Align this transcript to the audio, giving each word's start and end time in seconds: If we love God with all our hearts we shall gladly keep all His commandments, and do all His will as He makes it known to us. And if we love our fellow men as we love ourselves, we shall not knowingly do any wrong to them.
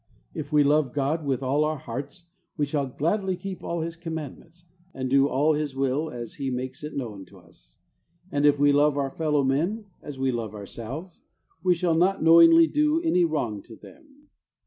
If 0.33 0.51
we 0.51 0.63
love 0.63 0.93
God 0.93 1.23
with 1.23 1.43
all 1.43 1.63
our 1.63 1.77
hearts 1.77 2.23
we 2.57 2.65
shall 2.65 2.87
gladly 2.87 3.35
keep 3.35 3.63
all 3.63 3.81
His 3.81 3.95
commandments, 3.95 4.65
and 4.95 5.11
do 5.11 5.27
all 5.27 5.53
His 5.53 5.75
will 5.75 6.09
as 6.09 6.33
He 6.33 6.49
makes 6.49 6.83
it 6.83 6.97
known 6.97 7.23
to 7.25 7.37
us. 7.37 7.77
And 8.31 8.43
if 8.43 8.57
we 8.57 8.71
love 8.71 8.97
our 8.97 9.11
fellow 9.11 9.43
men 9.43 9.85
as 10.01 10.17
we 10.17 10.31
love 10.31 10.55
ourselves, 10.55 11.21
we 11.61 11.75
shall 11.75 11.93
not 11.93 12.23
knowingly 12.23 12.65
do 12.65 12.99
any 13.03 13.23
wrong 13.25 13.61
to 13.61 13.75
them. 13.75 14.27